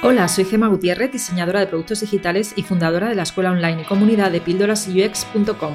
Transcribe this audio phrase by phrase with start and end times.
[0.00, 3.84] Hola, soy Gema Gutiérrez, diseñadora de productos digitales y fundadora de la escuela online y
[3.84, 5.74] comunidad de píldorasux.com.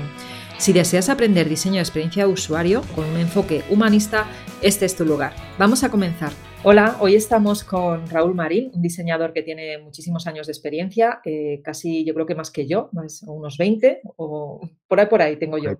[0.57, 4.25] Si deseas aprender diseño de experiencia de usuario con un enfoque humanista,
[4.61, 5.33] este es tu lugar.
[5.59, 6.31] Vamos a comenzar.
[6.63, 11.59] Hola, hoy estamos con Raúl Marín, un diseñador que tiene muchísimos años de experiencia, eh,
[11.61, 15.35] casi yo creo que más que yo, más, unos 20 o por ahí por ahí
[15.35, 15.71] tengo yo.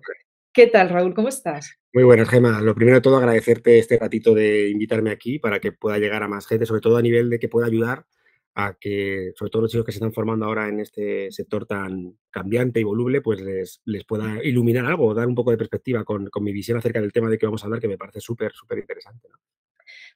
[0.54, 1.14] ¿Qué tal, Raúl?
[1.14, 1.80] ¿Cómo estás?
[1.92, 2.62] Muy buenas, Gema.
[2.62, 6.28] Lo primero de todo, agradecerte este ratito de invitarme aquí para que pueda llegar a
[6.28, 8.06] más gente, sobre todo a nivel de que pueda ayudar
[8.54, 12.16] a que, sobre todo los chicos que se están formando ahora en este sector tan
[12.30, 16.30] cambiante y voluble, pues les, les pueda iluminar algo, dar un poco de perspectiva con,
[16.30, 18.52] con, mi visión acerca del tema de que vamos a hablar, que me parece súper,
[18.52, 19.28] súper interesante.
[19.28, 19.38] ¿no?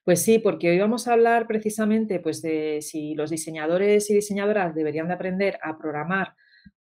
[0.04, 4.72] Pues sí, porque hoy vamos a hablar precisamente pues, de si los diseñadores y diseñadoras
[4.72, 6.36] deberían de aprender a programar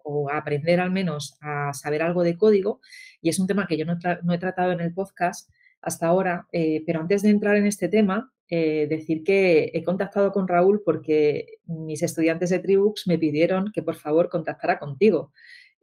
[0.06, 2.80] o aprender al menos a saber algo de código,
[3.20, 3.98] y es un tema que yo no,
[4.32, 5.50] he tratado en el podcast
[5.82, 10.30] hasta ahora, eh, pero antes de entrar en este tema, eh, decir que he contactado
[10.30, 15.32] con Raúl porque mis estudiantes de Tribux me pidieron que por favor contactara contigo.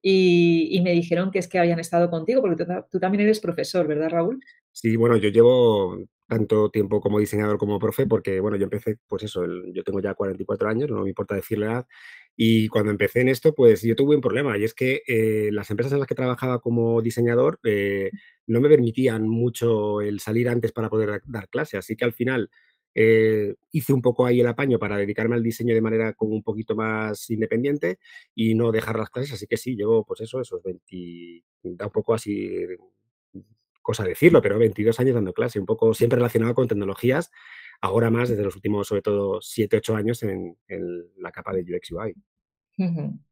[0.06, 4.10] Y, me dijeron que es que habían estado contigo, porque tú, también eres profesor, ¿verdad,
[4.10, 4.44] Raúl?
[4.74, 9.24] Sí, bueno, yo llevo tanto tiempo como diseñador como profe, porque bueno, yo empecé, pues
[9.24, 11.86] eso, yo tengo ya 44 años, no me importa decirle edad,
[12.36, 15.70] y cuando empecé en esto, pues yo tuve un problema, y es que eh, las
[15.70, 18.12] empresas en las que trabajaba como diseñador eh,
[18.48, 22.50] no me permitían mucho el salir antes para poder dar clase, así que al final
[22.96, 26.44] eh, hice un poco ahí el apaño para dedicarme al diseño de manera como un
[26.44, 28.00] poquito más independiente
[28.36, 31.92] y no dejar las clases, así que sí, llevo pues eso, esos 20, da un
[31.92, 32.66] poco así
[33.84, 37.30] cosa decirlo, pero 22 años dando clase, un poco siempre relacionado con tecnologías,
[37.84, 41.62] ahora más desde los últimos, sobre todo, 7, 8 años en, en la capa de
[41.62, 42.16] UX UI.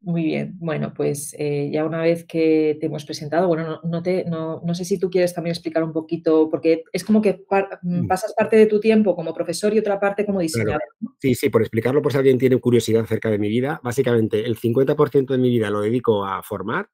[0.02, 0.56] Muy bien.
[0.60, 4.76] Bueno, pues eh, ya una vez que te hemos presentado, bueno, no, te, no, no,
[4.76, 7.44] sé si tú quieres también explicar un poquito, porque es como que
[7.82, 8.08] mm, mm.
[8.08, 10.84] pasas parte de tu tiempo como profesor y otra parte como diseñador.
[11.20, 14.58] Sí, sí, por explicarlo por si alguien tiene curiosidad acerca de mi vida, básicamente el
[14.58, 16.90] 50% de mi vida lo dedico a formar.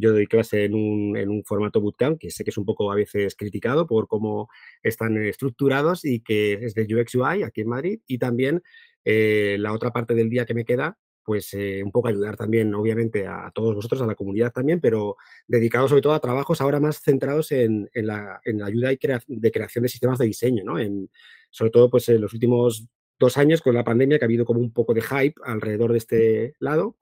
[0.00, 2.90] Yo doy clase en un, en un formato bootcamp, que sé que es un poco
[2.90, 4.48] a veces criticado por cómo
[4.82, 8.00] están estructurados y que es de UX UI aquí en Madrid.
[8.06, 8.62] Y también
[9.04, 12.74] eh, la otra parte del día que me queda pues eh, un poco ayudar también,
[12.74, 15.16] obviamente, a todos vosotros, a la comunidad también, pero
[15.46, 18.98] dedicados sobre todo a trabajos ahora más centrados en, la, ayuda y
[19.28, 20.78] de creación de sistemas de diseño, ¿no?
[20.78, 21.08] En,
[21.50, 22.88] sobre todo, pues en los últimos
[23.18, 25.98] dos años con la pandemia, que ha habido como un poco de hype alrededor de
[25.98, 26.96] este lado,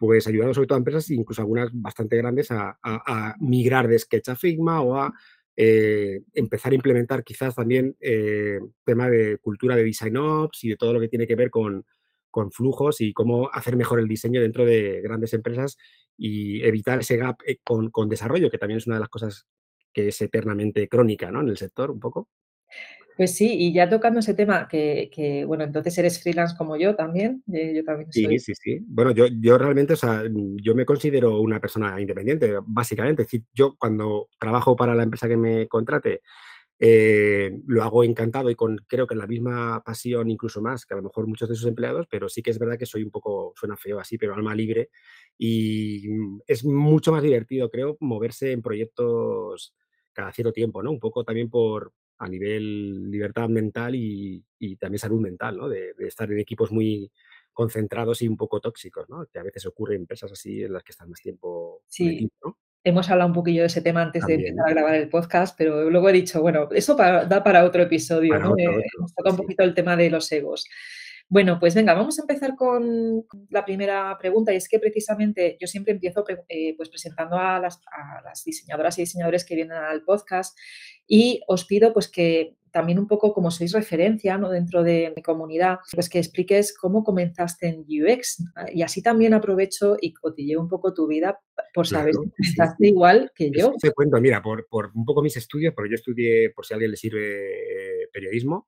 [0.00, 4.34] pues ayudando sobre todo a empresas, incluso algunas bastante grandes, a, migrar de Sketch a
[4.34, 5.12] Figma o a
[5.54, 10.76] eh, empezar a implementar quizás también eh, tema de cultura de design ops y de
[10.76, 11.84] todo lo que tiene que ver con
[12.30, 15.76] con flujos y cómo hacer mejor el diseño dentro de grandes empresas
[16.16, 19.46] y evitar ese gap eh, con, con desarrollo, que también es una de las cosas
[19.92, 21.40] que es eternamente crónica ¿no?
[21.40, 22.28] en el sector un poco.
[23.20, 26.96] Pues sí, y ya tocando ese tema, que, que, bueno, entonces eres freelance como yo
[26.96, 27.44] también.
[27.52, 28.24] Eh, yo también soy...
[28.24, 28.78] Sí, sí, sí.
[28.86, 30.22] Bueno, yo, yo realmente, o sea,
[30.62, 33.20] yo me considero una persona independiente, básicamente.
[33.20, 36.22] Es decir, yo cuando trabajo para la empresa que me contrate,
[36.78, 40.96] eh, lo hago encantado y con creo que la misma pasión, incluso más que a
[40.96, 43.52] lo mejor muchos de sus empleados, pero sí que es verdad que soy un poco,
[43.54, 44.88] suena feo así, pero alma libre
[45.36, 49.74] y mm, es mucho más divertido, creo, moverse en proyectos
[50.14, 50.90] cada cierto tiempo, ¿no?
[50.90, 54.44] Un poco también por a nivel libertad mental y,
[54.78, 55.68] también salud mental, ¿no?
[55.68, 57.10] De, estar en equipos muy
[57.52, 59.26] concentrados y un poco tóxicos, ¿no?
[59.26, 62.30] Que a veces ocurre en empresas así en las que están más tiempo sí.
[62.44, 62.58] ¿no?
[62.84, 65.90] Hemos hablado un poquillo de ese tema antes de empezar a grabar el podcast, pero
[65.90, 68.56] luego he dicho, bueno, eso da para otro episodio, ¿no?
[68.56, 68.64] Eh,
[68.96, 70.66] hemos tocado un poquito el tema de los egos.
[71.32, 75.68] Bueno, pues venga, vamos a empezar con la primera pregunta y es que precisamente yo
[75.68, 80.02] siempre empiezo eh, pues presentando a las, a las, diseñadoras y diseñadores que vienen al
[80.02, 80.58] podcast
[81.06, 84.50] y os pido pues que también un poco como sois referencia ¿no?
[84.50, 88.42] dentro de mi comunidad, pues que expliques cómo comenzaste en UX
[88.72, 91.38] y así también aprovecho y cotilleo un poco tu vida
[91.72, 93.72] por saber si comenzaste igual que yo.
[93.80, 96.76] Te cuento, mira, por, por, un poco mis estudios, porque yo estudié, por si a
[96.76, 98.66] alguien le sirve, periodismo,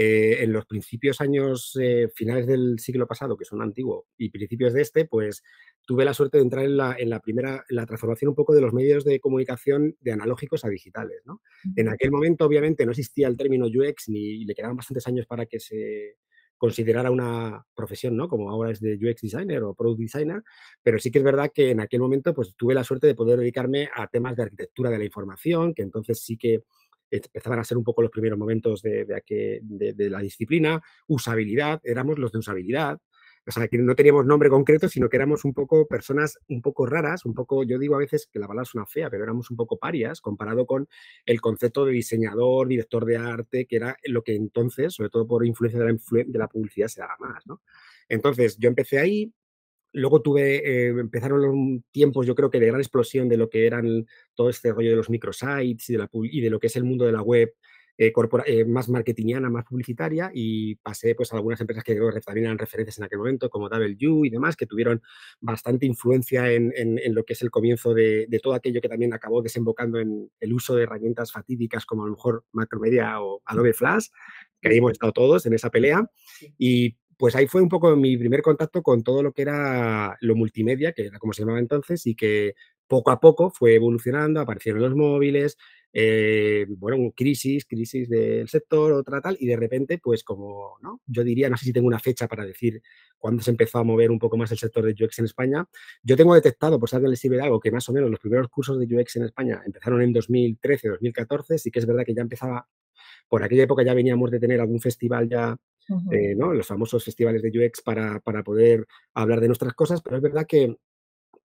[0.00, 4.72] eh, en los principios años eh, finales del siglo pasado, que son antiguos, y principios
[4.72, 5.42] de este, pues
[5.84, 8.54] tuve la suerte de entrar en la, en la primera, en la transformación un poco
[8.54, 11.22] de los medios de comunicación de analógicos a digitales.
[11.24, 11.42] ¿no?
[11.74, 15.46] En aquel momento, obviamente, no existía el término UX ni le quedaban bastantes años para
[15.46, 16.18] que se
[16.58, 18.28] considerara una profesión, ¿no?
[18.28, 20.42] Como ahora es de UX designer o product designer,
[20.80, 23.38] pero sí que es verdad que en aquel momento pues tuve la suerte de poder
[23.40, 26.62] dedicarme a temas de arquitectura de la información, que entonces sí que
[27.10, 29.06] empezaban a ser un poco los primeros momentos de,
[30.10, 32.98] la disciplina, usabilidad, éramos los de usabilidad,
[33.46, 36.84] o sea, que no teníamos nombre concreto, sino que éramos un poco personas un poco
[36.84, 39.50] raras, un poco, yo digo a veces que la palabra es una fea, pero éramos
[39.50, 40.86] un poco parias comparado con
[41.24, 45.46] el concepto de diseñador, director de arte, que era lo que entonces, sobre todo por
[45.46, 45.98] influencia de la,
[46.38, 47.44] la publicidad, se daba más.
[48.10, 49.32] Entonces, yo empecé ahí,
[49.92, 53.66] Luego tuve, eh, empezaron los tiempos, yo creo que de gran explosión de lo que
[53.66, 56.76] eran todo este rollo de los microsites y de, la, y de lo que es
[56.76, 57.54] el mundo de la web
[58.00, 58.12] eh,
[58.46, 62.46] eh, más marketingiana, más publicitaria y pasé pues a algunas empresas que creo que también
[62.46, 65.02] eran referencias en aquel momento, como W y demás, que tuvieron
[65.40, 66.70] bastante influencia en,
[67.12, 70.76] lo que es el comienzo de, todo aquello que también acabó desembocando en el uso
[70.76, 74.06] de herramientas fatídicas como a lo mejor Macromedia o Adobe Flash,
[74.60, 76.08] que ahí hemos estado todos en esa pelea.
[76.56, 80.36] Y pues ahí fue un poco mi primer contacto con todo lo que era lo
[80.36, 82.54] multimedia, que era como se llamaba entonces, y que
[82.86, 85.58] poco a poco fue evolucionando, aparecieron los móviles,
[85.92, 91.00] eh, bueno, crisis, crisis del sector, otra tal, y de repente, pues como, ¿no?
[91.06, 92.82] Yo diría, no sé si tengo una fecha para decir
[93.18, 95.66] cuándo se empezó a mover un poco más el sector de UX en España.
[96.02, 98.48] Yo tengo detectado, por si alguien le sirve algo, que más o menos los primeros
[98.48, 102.22] cursos de UX en España empezaron en 2013, 2014, sí que es verdad que ya
[102.22, 102.68] empezaba,
[103.28, 105.56] por aquella época ya veníamos de tener algún festival ya
[106.10, 106.52] eh, ¿no?
[106.52, 110.46] Los famosos festivales de UX para, para, poder hablar de nuestras cosas, pero es verdad
[110.46, 110.76] que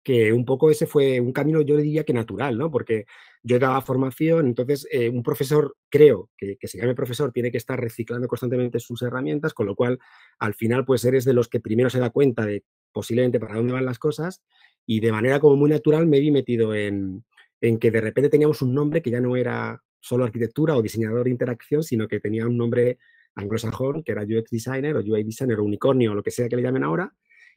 [0.03, 2.71] que un poco ese fue un camino, yo diría que natural, ¿no?
[2.71, 3.05] Porque
[3.43, 7.57] yo daba formación, entonces eh, un profesor, creo que, que se llame profesor, tiene que
[7.57, 9.99] estar reciclando constantemente sus herramientas, con lo cual
[10.39, 13.73] al final pues eres de los que primero se da cuenta de posiblemente para dónde
[13.73, 14.41] van las cosas
[14.85, 17.23] y de manera como muy natural me vi metido en,
[17.61, 21.25] en que de repente teníamos un nombre que ya no era solo arquitectura o diseñador
[21.25, 22.97] de interacción, sino que tenía un nombre
[23.35, 26.55] anglosajón, que era UX Designer o UI Designer o unicornio o lo que sea que
[26.55, 27.13] le llamen ahora,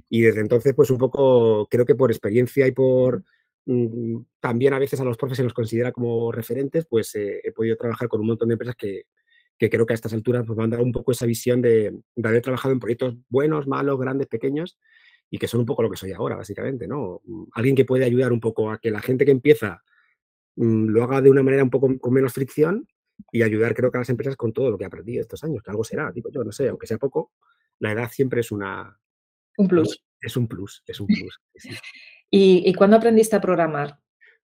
[0.08, 3.24] y desde entonces, pues un poco, creo que por experiencia y por
[3.66, 7.52] mm, también a veces a los profes se los considera como referentes, pues eh, he
[7.52, 9.04] podido trabajar con un montón de empresas que,
[9.58, 11.98] que creo que a estas alturas pues, me han dado un poco esa visión de,
[12.14, 14.78] de, haber trabajado en proyectos buenos, malos, grandes, pequeños,
[15.30, 17.22] y que son un poco lo que soy ahora, básicamente, ¿no?
[17.24, 19.82] Mm, alguien que puede ayudar un poco a que la gente que empieza
[20.56, 22.86] mm, lo haga de una manera un poco con menos fricción
[23.32, 25.62] y ayudar, creo que a las empresas con todo lo que he aprendido estos años,
[25.62, 27.32] que algo será, digo yo, no sé, aunque sea poco,
[27.78, 28.98] la edad siempre es una,
[29.56, 30.04] un plus.
[30.20, 31.40] Es un plus, es un plus.
[32.30, 33.98] ¿Y, cuándo aprendiste a programar?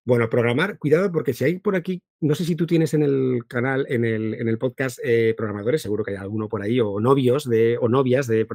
[0.04, 3.46] Bueno, programar, cuidado, porque si hay por aquí, no sé si tú tienes en el
[3.48, 7.00] canal, en el, en el podcast, eh, programadores, seguro que hay alguno por ahí, o
[7.00, 8.46] novios de, o novias de,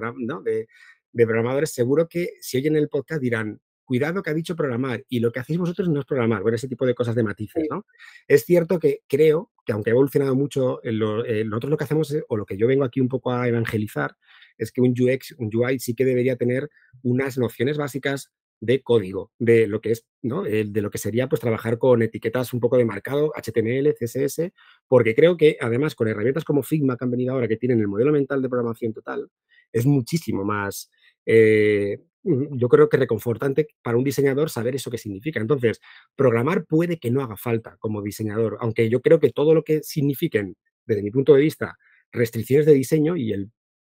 [0.43, 0.67] de,
[1.11, 5.19] de programadores, seguro que si oyen el podcast dirán, cuidado que ha dicho programar y
[5.19, 7.85] lo que hacéis vosotros no es programar, bueno, ese tipo de cosas de matices, ¿no?
[8.27, 12.45] Es cierto que creo que aunque ha evolucionado mucho, nosotros lo que hacemos, o lo
[12.45, 14.15] que yo vengo aquí un poco a evangelizar,
[14.57, 16.69] es que un UX, un UI sí que debería tener
[17.03, 20.43] unas nociones básicas de código, de lo que es, ¿no?
[20.43, 24.53] De lo que sería pues trabajar con etiquetas un poco de marcado, HTML, CSS,
[24.87, 27.87] porque creo que además con herramientas como Figma que han venido ahora, que tienen el
[27.87, 29.29] modelo mental de programación total,
[29.73, 30.89] es muchísimo más,
[31.25, 35.39] eh, yo creo que reconfortante para un diseñador saber eso que significa.
[35.39, 35.79] Entonces,
[36.15, 39.83] programar puede que no haga falta como diseñador, aunque yo creo que todo lo que
[39.83, 40.55] signifiquen,
[40.85, 41.77] desde mi punto de vista,
[42.11, 43.51] restricciones de diseño y el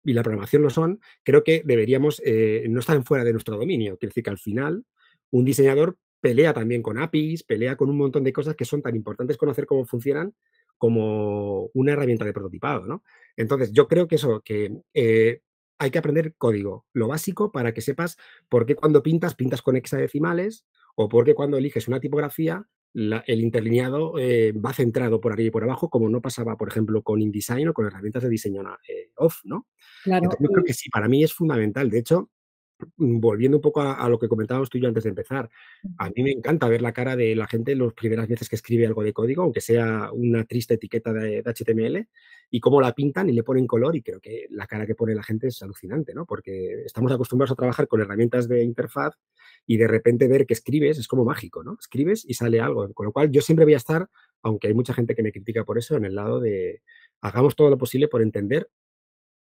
[0.07, 3.99] y la programación lo son, creo que deberíamos, eh, no estar fuera de nuestro dominio.
[3.99, 4.85] Quiere decir que al final
[5.31, 8.95] un diseñador pelea también con APIs, pelea con un montón de cosas que son tan
[8.95, 10.33] importantes conocer cómo funcionan
[10.79, 13.03] como una herramienta de prototipado, ¿no?
[13.37, 15.41] Entonces, yo creo que eso, que eh,
[15.79, 18.17] hay que aprender código, lo básico, para que sepas
[18.49, 23.41] por qué cuando pintas, pintas con hexadecimales, o por qué cuando eliges una tipografía, el
[23.43, 27.21] interlineado eh, va centrado por arriba y por abajo, como no pasaba, por ejemplo, con
[27.21, 29.67] InDesign o con herramientas de diseño eh, off, ¿no?
[30.03, 30.31] Claro.
[30.41, 31.91] yo creo que sí, para mí es fundamental.
[31.91, 32.31] De hecho,
[32.97, 35.49] Mm, volviendo un poco a, lo que comentábamos tú y yo antes de empezar,
[35.99, 38.87] a mí me encanta ver la cara de la gente las primeras veces que escribe
[38.87, 42.07] algo de código, aunque sea una triste etiqueta de, HTML,
[42.51, 45.15] y cómo la pintan y le ponen color, y creo que la cara que pone
[45.15, 46.27] la gente es alucinante, ¿no?
[46.27, 49.15] Porque estamos acostumbrados a trabajar con herramientas de interfaz
[49.67, 51.77] y de repente ver que escribes es como mágico, ¿no?
[51.81, 54.09] Escribes y sale algo, con lo cual yo siempre voy a estar,
[54.43, 56.83] aunque hay mucha gente que me critica por eso, en el lado de
[57.21, 58.69] hagamos todo lo posible por entender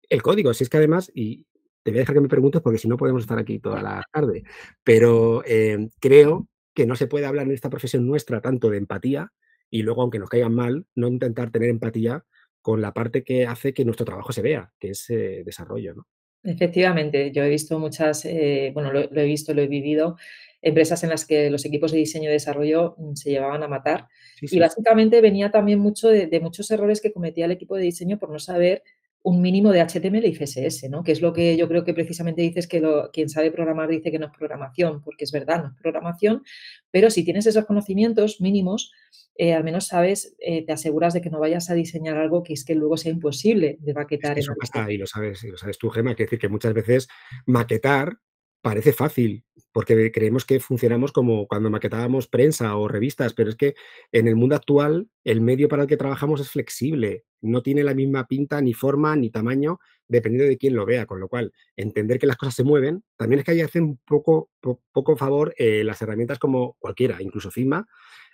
[0.10, 0.54] el código.
[0.54, 1.46] Si es que además, y,
[1.84, 4.04] te voy a dejar que me preguntes porque si no podemos estar aquí toda la
[4.12, 4.44] tarde.
[4.84, 9.32] Pero em, creo que no se puede hablar en esta profesión nuestra tanto de empatía
[9.70, 12.26] y luego, aunque nos caigan mal, no intentar tener empatía
[12.64, 15.94] con la parte que hace que nuestro trabajo se vea, que es eh, desarrollo.
[15.94, 16.08] ¿no?
[16.44, 20.16] Efectivamente, yo he visto muchas, eh, bueno, lo, he visto, lo he vivido,
[20.62, 24.08] empresas en las que los equipos de diseño y desarrollo mm, se llevaban a matar.
[24.42, 28.30] Y básicamente venía también mucho de, muchos errores que cometía el equipo de diseño por
[28.30, 28.82] no saber
[29.24, 31.04] un mínimo de HTML y CSS, ¿no?
[31.04, 34.10] Que es lo que yo creo que precisamente dices que lo, quien sabe programar dice
[34.10, 36.44] que no es programación, porque es verdad, no es programación,
[36.92, 38.92] pero si tienes esos conocimientos mínimos,
[39.36, 42.54] eh, al menos sabes, eh, te aseguras de que no vayas a diseñar algo que
[42.54, 45.44] es que luego sea imposible de Es maquetar que en eso pasa y lo sabes
[45.44, 47.08] y lo sabes tú, Gemma, quiero decir que muchas veces
[47.46, 48.18] maquetar
[48.62, 53.76] parece fácil, porque creemos que funcionamos como cuando maquetábamos prensa o revistas, pero es que
[54.14, 57.94] en el mundo actual el medio para el que trabajamos es flexible, no tiene la
[57.94, 62.20] misma pinta, ni forma, ni tamaño, dependiendo de quién lo vea, con lo cual entender
[62.20, 65.54] que las cosas se mueven, también es que ahí hacen un poco, po- poco favor
[65.58, 67.86] eh, las herramientas como cualquiera, incluso Figma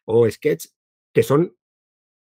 [0.05, 0.67] o Sketch,
[1.13, 1.55] que son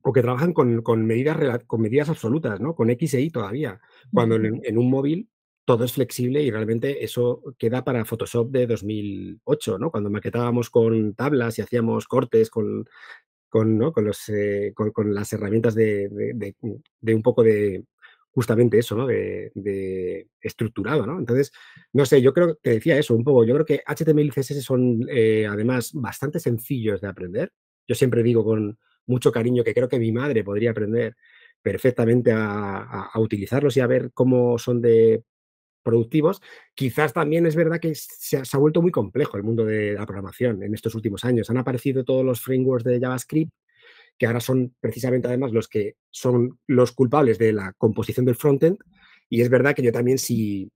[0.03, 2.75] o que trabajan con, con medidas, con medidas absolutas, ¿no?
[2.75, 3.81] Con X e Y todavía.
[4.13, 5.29] Cuando en, en un móvil
[5.65, 9.91] todo es flexible y realmente eso queda para Photoshop de 2008, ¿no?
[9.93, 12.85] Cuando maquetábamos con tablas y hacíamos cortes con,
[13.49, 13.93] con, ¿no?
[13.93, 16.57] con, los, eh, con, con las herramientas de, de- de-
[17.01, 17.85] de un poco de
[18.33, 19.07] justamente eso, ¿no?
[19.07, 21.19] De, de estructurado, ¿no?
[21.19, 21.53] Entonces,
[21.93, 23.45] no sé, yo creo que decía eso un poco.
[23.45, 27.53] Yo creo que HTML y CSS son eh, además bastante sencillos de aprender.
[27.87, 31.17] Yo siempre digo con mucho cariño que creo que mi madre podría aprender
[31.61, 35.25] perfectamente a, utilizarlos y a ver cómo son de
[35.83, 36.41] productivos.
[36.75, 40.63] Quizás también es verdad que se ha, vuelto muy complejo el mundo de la programación
[40.63, 41.51] en estos últimos años.
[41.51, 43.53] Han aparecido todos los frameworks de JavaScript
[44.19, 48.79] que ahora son precisamente además los que son los culpables de la composición del frontend.
[49.29, 50.71] Y es verdad que yo también, si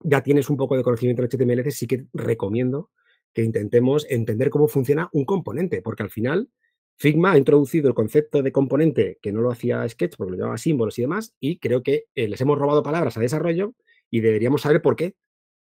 [0.00, 2.90] ya tienes un poco de conocimiento de HTML, sí que recomiendo
[3.34, 6.48] que intentemos entender cómo funciona un componente, porque al final
[6.96, 10.58] Figma ha introducido el concepto de componente que no lo hacía Sketch, porque lo llamaba
[10.58, 13.74] símbolos y demás, y creo que eh, les hemos robado palabras a desarrollo
[14.10, 15.16] y deberíamos saber por qué,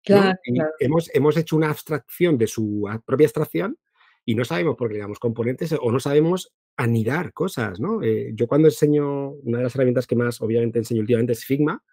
[0.06, 0.36] Claro, ¿no?
[0.44, 0.72] Y claro.
[0.80, 3.78] hemos, hemos hecho una abstracción de su propia abstracción
[4.24, 8.04] y no sabemos por qué le llamamos componentes o no sabemos anidar cosas, ¿no?
[8.04, 11.84] Eh, yo cuando enseño, una de las herramientas que más obviamente enseño últimamente es Figma.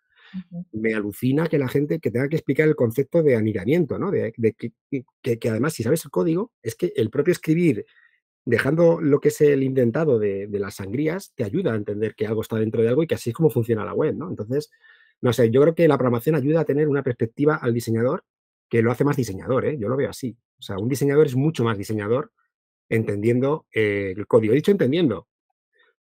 [0.73, 4.11] Me alucina que la gente que tenga que explicar el concepto de anidamiento, ¿no?
[4.11, 4.73] De, que,
[5.23, 7.85] que- que además, si sabes el código, es que el propio escribir,
[8.45, 12.27] dejando lo que es el indentado de, de las sangrías, te ayuda a entender que
[12.27, 14.29] algo está dentro de algo y que así es como funciona la web, ¿no?
[14.29, 14.71] Entonces,
[15.21, 18.25] no sé, yo creo que la programación ayuda a tener una perspectiva al diseñador
[18.69, 19.79] que lo hace más diseñador, ¿eh?
[19.79, 20.37] Yo lo veo así.
[20.59, 22.33] O sea, un diseñador es mucho más diseñador
[22.89, 24.53] entendiendo eh, el código.
[24.53, 25.29] He dicho entendiendo,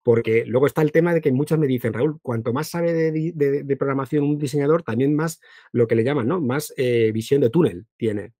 [0.03, 3.11] porque luego está el tema de que muchas me dicen, Raúl, cuanto más sabe de,
[3.11, 5.39] di- de- de programación un diseñador, también más
[5.71, 6.39] lo que le llaman, ¿no?
[6.41, 8.33] Más eh, visión de túnel tiene,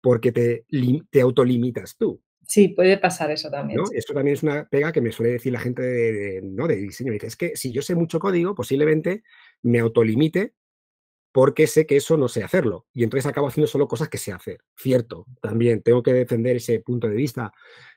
[0.00, 0.64] porque te,
[1.10, 3.80] te autolimitas tú, Sí, puede pasar eso también.
[3.80, 3.86] ¿no?
[3.86, 3.96] sí.
[3.96, 6.68] Esto también es una pega que me suele decir la gente de, de- ¿no?
[6.68, 7.12] de diseño.
[7.12, 9.24] Dice, es que si yo sé mucho código, posiblemente
[9.62, 10.54] me autolimite
[11.32, 12.86] porque sé que eso no sé hacerlo.
[12.94, 14.58] Y entonces acabo haciendo solo cosas que sé hacer.
[14.76, 17.52] Cierto, también tengo que defender ese punto de vista,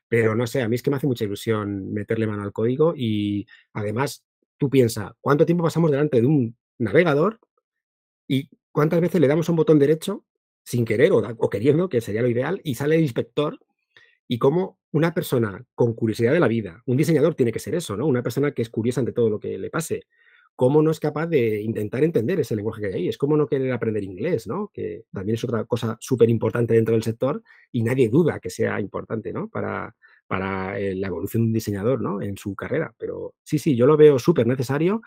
[0.10, 2.94] pero no sé, a mí es que me hace mucha ilusión meterle mano al código
[2.98, 4.26] y además
[4.58, 7.40] tú piensas, ¿cuánto tiempo pasamos delante de un navegador
[8.28, 10.26] y cuántas veces le damos un botón derecho
[10.64, 13.60] sin querer o, queriendo, que sería lo ideal, y sale el inspector
[14.28, 17.98] y cómo una persona con curiosidad de la vida, un diseñador tiene que ser eso,
[17.98, 18.06] ¿no?
[18.06, 20.04] Una persona que es curiosa ante todo lo que le pase.
[20.60, 23.08] ¿Cómo no es capaz de intentar entender ese lenguaje que hay ahí?
[23.08, 24.70] Es como no querer aprender inglés, ¿no?
[24.74, 28.78] Que también es otra cosa súper importante dentro del sector y nadie duda que sea
[28.82, 29.48] importante, ¿no?
[29.48, 29.96] Para,
[30.28, 32.22] para eh, la evolución de un diseñador, ¿no?
[32.22, 32.94] En su carrera.
[32.98, 35.02] Pero sí, sí, yo lo veo súper necesario,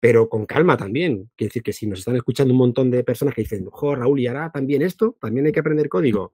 [0.00, 1.30] pero con calma también.
[1.36, 4.20] Quiere decir que si nos están escuchando un montón de personas que dicen, jo, Raúl,
[4.20, 5.18] ¿y hará también esto?
[5.20, 6.32] ¿También hay que aprender código?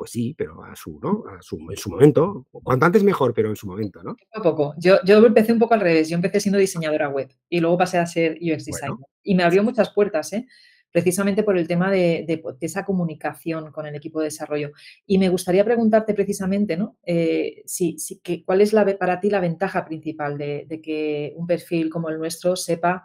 [0.00, 1.24] Pues sí, pero a su, ¿no?
[1.28, 2.46] A su, en su momento.
[2.50, 4.16] Cuanto antes mejor, pero en su momento, ¿no?
[4.32, 4.74] Poco a poco.
[4.78, 6.08] Yo, yo empecé un poco al revés.
[6.08, 8.96] Yo empecé siendo diseñadora web y luego pasé a ser UX Bueno, designer.
[9.22, 10.46] Y me abrió muchas puertas, ¿eh?
[10.90, 14.70] precisamente por el tema de, de- de esa comunicación con el equipo de desarrollo.
[15.06, 16.96] Y me gustaría preguntarte precisamente, ¿no?
[17.04, 21.34] Eh, si, si- que- ¿Cuál es la, para ti la ventaja principal de, de que
[21.36, 23.04] un perfil como el nuestro sepa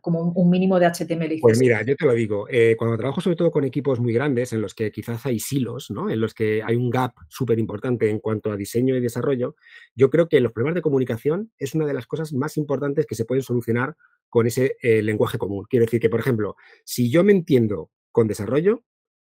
[0.00, 3.20] como un, un mínimo de HTML Pues mira, yo te lo digo, eh, cuando trabajo
[3.20, 6.10] sobre todo con equipos muy grandes en los que quizás hay silos, ¿no?
[6.10, 9.56] En los que hay un gap súper importante en cuanto a diseño y desarrollo,
[9.94, 13.14] yo creo que los problemas de comunicación es una de las cosas más importantes que
[13.14, 13.96] se pueden solucionar
[14.28, 15.66] con ese eh, lenguaje común.
[15.68, 18.82] Quiero decir que, por ejemplo, si yo me entiendo con desarrollo,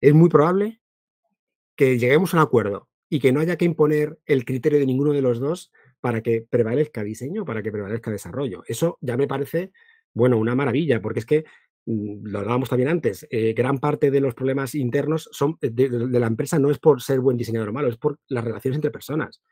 [0.00, 0.80] es muy probable
[1.74, 5.12] que lleguemos a un acuerdo y que no haya que imponer el criterio de ninguno
[5.12, 8.62] de los dos para que prevalezca diseño, para que prevalezca desarrollo.
[8.66, 9.72] Eso ya me parece,
[10.16, 11.44] bueno, una maravilla, porque es que,
[11.86, 16.08] mm, lo hablábamos también antes, eh, gran parte de los problemas internos son de, de-
[16.08, 18.76] de la empresa no es por ser buen diseñador o malo, es por las relaciones
[18.78, 19.42] entre personas.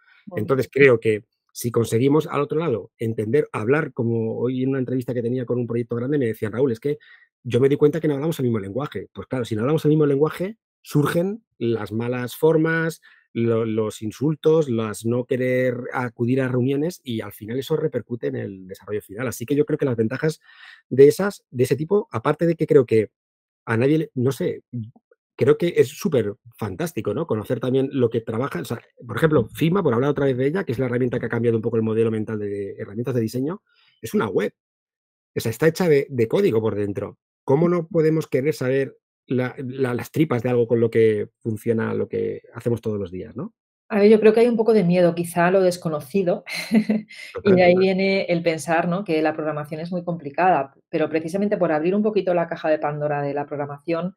[0.40, 5.14] Entonces creo que si conseguimos al otro lado entender, hablar, como hoy en una entrevista
[5.14, 6.99] que tenía con un proyecto grande me decían, Raúl, es que
[7.44, 9.09] yo me di cuenta que no hablamos el mismo lenguaje.
[9.12, 13.00] Pues claro, si no hablamos el mismo lenguaje, surgen las malas formas,
[13.35, 18.37] lo- los insultos, las no querer acudir a reuniones y al final eso repercute en
[18.37, 19.29] el desarrollo final.
[19.29, 20.41] Así que yo creo que las ventajas
[20.88, 23.11] de esas, de ese tipo, aparte de que creo que
[23.67, 24.62] a nadie, no sé,
[25.37, 27.26] creo que es súper fantástico, ¿no?
[27.26, 28.62] Conocer también lo que trabaja.
[29.07, 31.31] por ejemplo, Figma, por hablar otra vez de ella, que es la herramienta que ha
[31.31, 33.62] cambiado un poco el modelo mental de herramientas de diseño,
[34.00, 34.55] es una web.
[35.37, 37.19] O sea, está hecha de, código por dentro.
[37.45, 42.43] ¿Cómo no podemos querer saber las tripas de algo con lo que funciona lo que
[42.54, 43.54] hacemos todos los días, ¿no?
[43.88, 46.45] A ver, yo creo que hay un poco de miedo quizá a lo desconocido
[47.45, 49.05] y de ahí viene el pensar ¿no?
[49.05, 52.79] que la programación es muy complicada, pero precisamente por abrir un poquito la caja de
[52.79, 54.14] Pandora de la programación,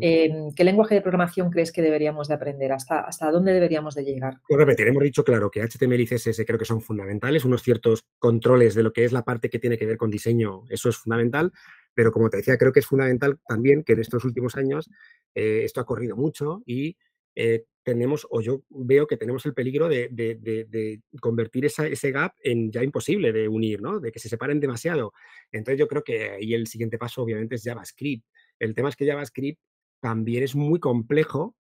[0.00, 2.72] em, ¿qué lenguaje de programación crees que deberíamos de aprender?
[2.72, 4.38] ¿Hasta, hasta dónde deberíamos de llegar?
[4.48, 8.06] Pues repetir, hemos dicho claro que HTML y CSS creo que son fundamentales, unos ciertos
[8.18, 10.96] controles de lo que es la parte que tiene que ver con diseño, eso es
[10.96, 11.52] fundamental,
[11.92, 14.88] pero como te decía, creo que es fundamental también que en estos últimos años
[15.34, 16.96] eh, esto ha corrido mucho y
[17.34, 22.82] eh, tenemos, o yo veo que tenemos el peligro de, convertir ese gap en ya
[22.82, 24.00] imposible de unir, ¿no?
[24.00, 25.12] De que se separen demasiado.
[25.50, 28.24] Entonces yo creo que ahí el siguiente paso obviamente es JavaScript.
[28.58, 29.60] El tema es que JavaScript
[30.00, 31.56] también es muy complejo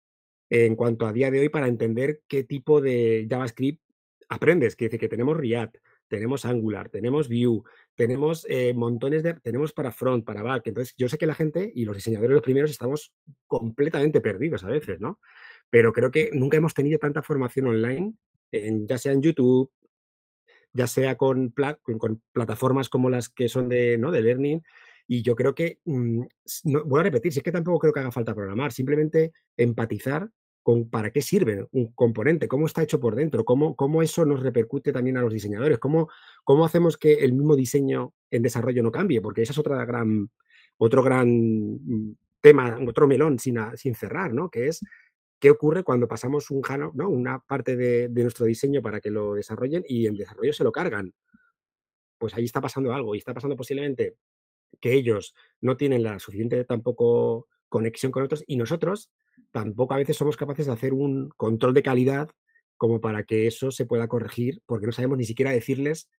[0.49, 3.81] en cuanto a día de hoy para entender qué tipo de JavaScript
[4.29, 4.75] aprendes.
[4.75, 7.63] Quiere decir que tenemos React, tenemos Angular, tenemos Vue,
[7.95, 10.67] tenemos eh, montones de, tenemos para front, para back.
[10.67, 13.13] Entonces yo sé que la gente y los diseñadores los primeros estamos
[13.47, 15.19] completamente perdidos a veces, ¿no?
[15.69, 18.13] Pero creo que nunca hemos tenido tanta formación online,
[18.51, 19.71] ya sea en YouTube,
[20.75, 21.53] ya sea con,
[22.33, 24.11] plataformas como las que son de, ¿no?
[24.11, 24.61] de Learning.
[25.07, 26.21] Y yo creo que, mm,
[26.85, 30.29] voy a repetir, si es que tampoco creo que haga falta programar, simplemente empatizar
[30.63, 34.41] con para qué sirve un componente, cómo está hecho por dentro, cómo, cómo eso nos
[34.41, 36.09] repercute también a los diseñadores, cómo,
[36.43, 40.29] cómo hacemos que el mismo diseño en desarrollo no cambie, porque esa es otra gran,
[40.77, 44.49] otro gran mm, tema, otro melón sin, sin cerrar, ¿no?
[44.49, 44.81] Que es
[45.39, 46.61] ¿Qué ocurre cuando pasamos un
[46.93, 47.09] ¿no?
[47.09, 51.13] una parte de, nuestro diseño para que lo desarrollen y en desarrollo se lo cargan?
[52.17, 54.15] Pues ahí está pasando algo y está pasando posiblemente
[54.79, 59.11] que ellos no tienen la suficiente tampoco conexión con otros y nosotros
[59.51, 62.29] tampoco a veces somos capaces de hacer un control de calidad
[62.77, 66.09] como para que eso se pueda corregir porque no sabemos ni siquiera decirles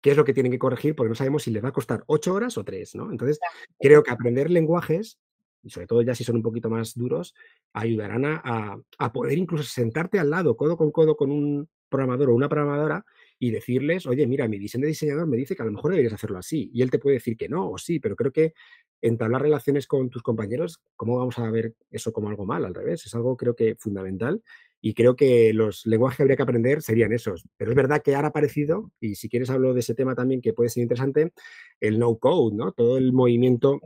[0.00, 2.04] qué es lo que tienen que corregir porque no sabemos si les va a costar
[2.06, 3.10] ocho horas o tres, ¿no?
[3.10, 3.38] Entonces,
[3.78, 5.18] creo que aprender lenguajes
[5.66, 7.34] y sobre todo ya si son un poquito más duros,
[7.72, 8.78] ayudarán a,
[9.12, 13.04] poder incluso sentarte al lado, codo con codo, con un programador o una programadora
[13.38, 16.12] y decirles, oye, mira, mi visión de diseñador me dice que a lo mejor deberías
[16.12, 16.70] hacerlo así.
[16.72, 18.54] Y él te puede decir que no o sí, pero creo que
[19.02, 22.64] entablar relaciones con tus compañeros, ¿cómo vamos a ver eso como algo mal?
[22.64, 24.42] Al revés, es algo creo que fundamental.
[24.80, 27.44] Y creo que los lenguajes que habría que aprender serían esos.
[27.56, 30.40] Pero es verdad que ahora ha aparecido, y si quieres hablo de ese tema también
[30.40, 31.32] que puede ser interesante,
[31.80, 32.72] el no code, ¿no?
[32.72, 33.80] Todo el movimiento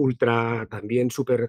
[0.00, 1.48] ultra también súper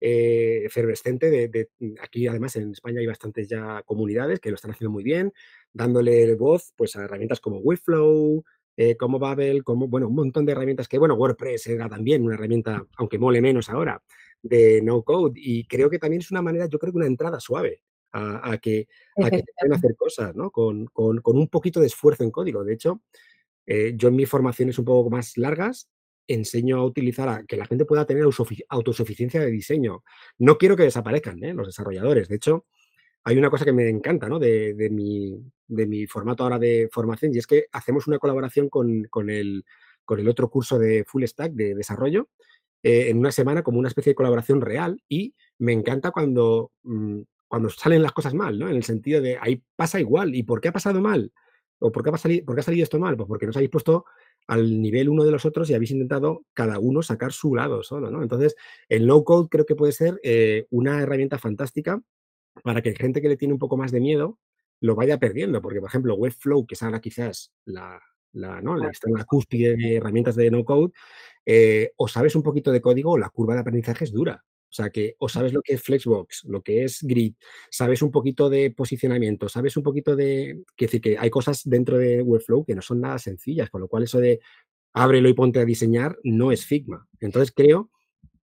[0.00, 1.30] eh, efervescente.
[1.30, 5.04] De, mm, aquí, además, en España hay bastantes ya comunidades que lo están haciendo muy
[5.04, 5.32] bien,
[5.72, 8.42] dándole voz pues, a herramientas como Webflow,
[8.76, 12.34] eh, como Babel, como, bueno, un montón de herramientas que, bueno, WordPress era también una
[12.34, 14.02] herramienta, aunque mole menos ahora,
[14.42, 15.34] de no code.
[15.36, 17.82] Y creo que también es una manera, yo creo que una entrada suave
[18.12, 18.88] a, que,
[19.22, 20.50] a que pueden hacer cosas, ¿no?
[20.50, 22.64] Con, con, con, un poquito de esfuerzo en código.
[22.64, 23.02] De hecho,
[23.66, 25.88] eh, yo en mis formaciones un poco más largas
[26.34, 28.24] enseño a utilizar, a que la gente pueda tener
[28.68, 30.02] autosuficiencia de diseño.
[30.38, 31.54] No quiero que desaparezcan ¿eh?
[31.54, 32.28] los desarrolladores.
[32.28, 32.66] De hecho,
[33.24, 34.38] hay una cosa que me encanta ¿no?
[34.38, 38.88] de, mi, de, mi, formato ahora de formación y es que hacemos una colaboración con,
[39.28, 39.64] el,
[40.04, 42.28] con el, otro curso de Full Stack de desarrollo
[42.82, 47.20] eh, en una semana como una especie de colaboración real y me encanta cuando, mm,
[47.46, 48.68] cuando salen las cosas mal, ¿no?
[48.68, 50.34] en el sentido de ahí pasa igual.
[50.34, 51.32] ¿Y por qué ha pasado mal?
[51.78, 53.16] ¿O por qué ha, salido, por qué ha salido esto mal?
[53.16, 54.04] Pues porque nos habéis puesto
[54.50, 58.10] al nivel uno de los otros y habéis intentado cada uno sacar su lado solo,
[58.10, 58.20] ¿no?
[58.20, 58.56] Entonces,
[58.88, 62.02] el no code creo que puede ser eh, una herramienta fantástica
[62.64, 64.40] para que gente que le tiene un poco más de miedo
[64.80, 68.00] lo vaya perdiendo, porque por ejemplo Webflow, que es ahora quizás la,
[68.32, 68.76] la, ¿no?
[68.90, 70.90] está en la cúspide de herramientas de no code,
[71.46, 74.44] eh, o sabes un poquito de código o la curva de aprendizaje es dura.
[74.70, 77.34] O sea, que o sabes lo que es Flexbox, lo que es Grid,
[77.70, 80.62] sabes un poquito de posicionamiento, sabes un poquito de...
[80.76, 83.88] Que decir, que hay cosas dentro de Webflow que no son nada sencillas, con lo
[83.88, 84.40] cual eso de
[84.92, 87.08] ábrelo y ponte a diseñar no es Figma.
[87.20, 87.90] Entonces creo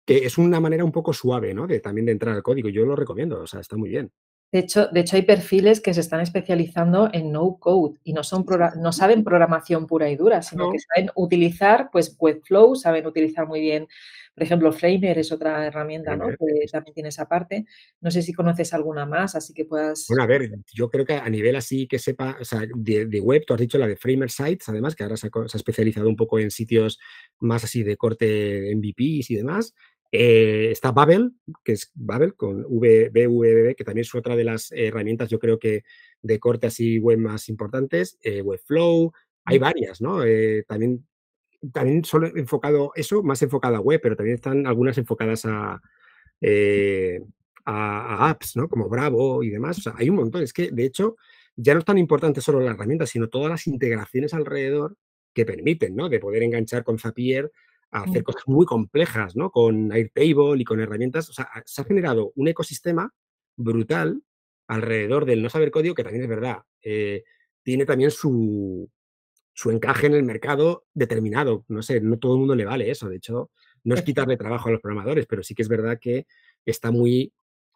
[0.06, 1.68] que es una manera un poco suave, ¿no?
[1.68, 2.70] De también de entrar al código.
[2.70, 4.12] Yo lo recomiendo, o sea, está muy bien.
[4.52, 8.24] De hecho, de hecho, hay perfiles que se están especializando en no code y no,
[8.24, 8.46] son
[8.78, 13.60] no saben programación pura y dura, sino que saben utilizar pues, Webflow, saben utilizar muy
[13.60, 13.88] bien,
[14.38, 16.28] por ejemplo, Framer es otra herramienta ¿no?
[16.28, 17.66] que también tiene esa parte.
[18.02, 20.06] No sé si conoces alguna más, así que puedas...
[20.08, 23.44] Bueno, a ver, yo creo que a nivel así que sepa, o sea, de, web,
[23.48, 26.08] tú has dicho la de Framer Sites, además, que ahora se ha, se ha especializado
[26.08, 27.00] un poco en sitios
[27.40, 29.74] más así de corte MVPs y demás.
[30.12, 35.30] Eh, está Babel, que es Babel con v, que también es otra de las herramientas,
[35.30, 35.84] yo creo que
[36.22, 38.18] de corte así web más importantes.
[38.22, 39.12] Eh, Webflow,
[39.46, 40.24] hay varias, ¿no?
[40.24, 41.06] Eh, también,
[41.74, 45.82] también solo enfocado eso, más enfocado a web, pero también están algunas enfocadas a,
[47.66, 48.70] a, apps, ¿no?
[48.70, 49.80] Como Bravo y demás.
[49.80, 50.44] O sea, hay un montón.
[50.44, 51.18] Es que, de hecho,
[51.56, 54.96] ya no es tan importante solo la herramienta, sino todas las integraciones alrededor
[55.34, 56.10] que permiten, ¿no?
[56.10, 57.52] De poder enganchar con Zapier
[57.92, 59.52] a hacer cosas muy complejas, ¿no?
[59.52, 61.30] Con Airtable y con herramientas.
[61.30, 63.14] O sea, se ha generado un ecosistema
[63.56, 64.22] brutal
[64.68, 66.64] alrededor del no saber código, que también es verdad.
[66.82, 67.24] Eh,
[67.64, 68.90] tiene también su,
[69.54, 71.66] su encaje en el mercado determinado.
[71.68, 73.10] No sé, no todo el mundo le vale eso.
[73.10, 73.52] De hecho,
[73.84, 76.28] no es quitarle trabajo a los programadores, pero sí que es verdad que
[76.66, 77.34] está muy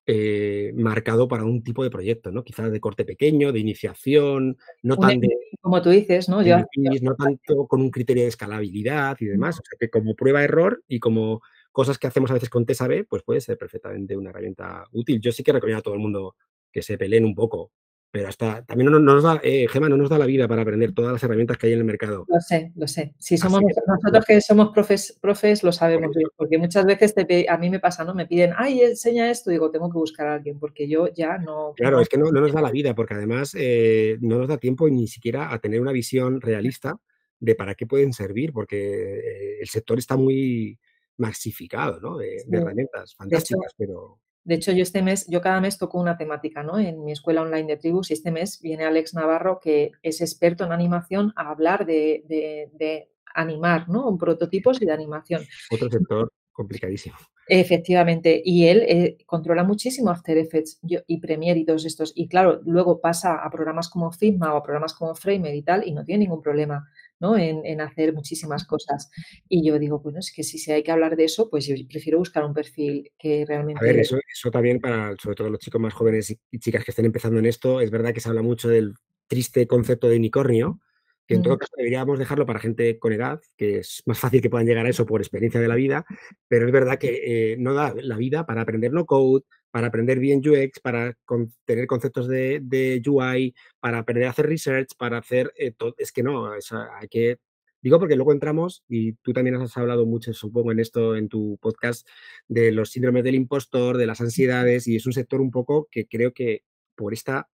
[0.08, 2.44] eh, marcado para un tipo de proyecto, ¿no?
[2.44, 5.30] Quizás de corte pequeño, de iniciación, no tan de...
[5.62, 6.42] Como tú dices, ¿no?
[6.42, 9.60] no tanto con un criterio de escalabilidad y demás.
[9.60, 13.24] O sea, que como prueba-error y como cosas que hacemos a veces con TESAB, pues
[13.24, 15.22] puede ser perfectamente una herramienta útil.
[15.22, 16.36] Yo sí que recomiendo a todo el mundo
[16.72, 17.72] que se peleen un poco
[18.12, 20.94] pero hasta también no, nos da, eh, Gema, no nos da la vida para aprender
[20.94, 22.26] todas las herramientas que hay en el mercado.
[22.28, 23.14] Lo sé, lo sé.
[23.18, 27.16] Si somos nosotros que somos profes, profes lo sabemos bien, porque muchas veces
[27.48, 28.14] a mí me pasa, ¿no?
[28.14, 31.74] Me piden, ay, enseña esto, digo, tengo que buscar a alguien, porque yo ya no...
[31.78, 34.90] Claro, es que no, nos da la vida, porque además eh, no nos da tiempo
[34.90, 37.00] ni siquiera a tener una visión realista
[37.40, 40.78] de para qué pueden servir, porque eh, el sector está muy
[41.16, 42.18] masificado, ¿no?
[42.18, 44.20] De, herramientas fantásticas, pero...
[44.44, 46.80] De hecho, yo este mes, yo cada mes toco una temática, ¿no?
[46.80, 50.64] En mi escuela online de tribus y este mes viene Alex Navarro, que es experto
[50.64, 54.18] en animación, a hablar de, animar, ¿no?
[54.18, 55.44] Prototipos y de animación.
[55.70, 57.16] Otro sector complicadísimo.
[57.48, 62.14] Efectivamente, y él eh, controla muchísimo After Effects y Premiere y todos estos.
[62.16, 65.88] Y claro, luego pasa a programas como Figma o a programas como Framer y tal,
[65.88, 66.88] y no tiene ningún problema.
[67.22, 67.38] ¿No?
[67.38, 69.10] En, hacer muchísimas cosas.
[69.48, 72.18] Y yo digo, bueno, es que si, hay que hablar de eso, pues yo prefiero
[72.18, 73.80] buscar un perfil que realmente...
[73.80, 76.92] A ver, eso, eso también para, sobre todo los chicos más jóvenes y chicas que
[76.92, 78.96] estén empezando en esto, es verdad que se habla mucho del
[79.28, 80.82] triste concepto de unicornio,
[81.26, 84.50] que en todo caso deberíamos dejarlo para gente con edad, que es más fácil que
[84.50, 86.06] puedan llegar a eso por experiencia de la vida,
[86.50, 90.20] pero es verdad que eh, no da la vida para aprender no code, para aprender
[90.20, 91.18] bien UX, para
[91.66, 95.52] tener conceptos de, UI, para aprender a hacer research, para hacer...
[95.58, 95.96] Eh, todo.
[95.98, 97.38] Es que no, hay que...
[97.82, 101.58] Digo porque luego entramos, y tú también has hablado mucho, supongo, en esto, en tu
[101.60, 102.08] podcast,
[102.48, 106.06] de los síndromes del impostor, de las ansiedades, y es un sector un poco que
[106.08, 106.64] creo que
[106.96, 107.50] por esta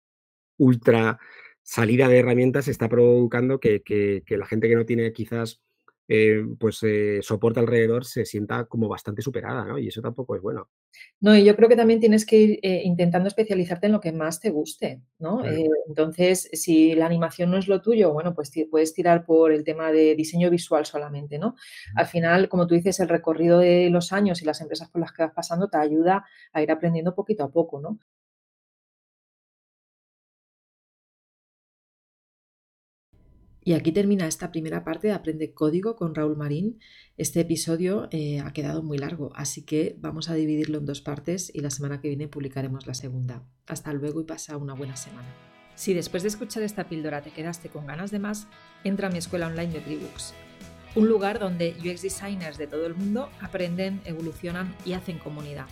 [0.57, 1.19] ultra
[1.61, 3.81] salida de herramientas está provocando que,
[4.27, 5.61] la gente que no tiene quizás
[6.07, 9.77] eh, pues eh, soporte alrededor se sienta como bastante superada, ¿no?
[9.77, 10.69] Y eso tampoco es bueno.
[11.21, 14.11] No, y yo creo que también tienes que ir eh, intentando especializarte en lo que
[14.11, 15.43] más te guste, ¿no?
[15.87, 19.91] entonces, si la animación no es lo tuyo, bueno, pues puedes tirar por el tema
[19.91, 21.55] de diseño visual solamente, ¿no?
[21.95, 25.11] Al final, como tú dices, el recorrido de los años y las empresas por las
[25.11, 27.99] que vas pasando te ayuda a ir aprendiendo poquito a poco, ¿no?
[33.65, 36.79] Y aquí termina esta primera parte de Aprende Código con Raúl Marín.
[37.15, 41.49] Este episodio eh, ha quedado muy largo, así que vamos a dividirlo en dos partes
[41.53, 43.47] y la semana que viene publicaremos la segunda.
[43.65, 45.29] Hasta luego y pasa una buena semana.
[45.75, 48.47] Si después de escuchar esta píldora te quedaste con ganas de más,
[48.83, 50.33] entra a mi escuela online de Tribooks,
[50.95, 55.67] un lugar donde UX designers de todo el mundo aprenden, evolucionan y hacen comunidad.